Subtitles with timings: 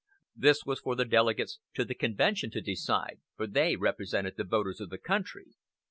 [0.35, 4.81] This was for the delegates to the convention to decide, for they represented the voters
[4.81, 5.51] of the country.